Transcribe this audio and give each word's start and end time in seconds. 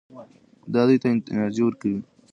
دا 0.73 0.81
دوی 0.87 0.97
ته 1.03 1.07
انرژي 1.33 1.61
ورکوي. 1.63 1.99